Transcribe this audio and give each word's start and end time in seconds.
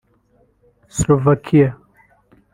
Slovakia 0.97 1.67